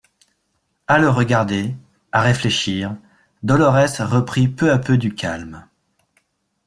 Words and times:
A 0.87 0.97
le 0.97 1.09
regarder, 1.09 1.75
à 2.11 2.21
réfléchir, 2.21 2.97
Dolorès 3.43 4.01
reprit 4.01 4.47
peu 4.47 4.71
à 4.71 4.79
peu 4.79 4.97
du 4.97 5.13
calme. 5.13 5.67